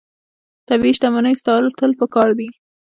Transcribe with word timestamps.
طبیعي 0.67 0.93
شتمنۍ 0.97 1.35
ساتل 1.43 1.91
پکار 1.99 2.29
دي. 2.39 2.49